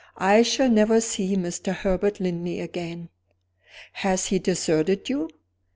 "I 0.17 0.41
shall 0.41 0.67
never 0.67 0.99
see 0.99 1.35
Mr. 1.35 1.75
Herbert 1.75 2.19
Linley 2.19 2.59
again." 2.59 3.09
"Has 3.93 4.25
he 4.25 4.39
deserted 4.39 5.09
you?" 5.09 5.29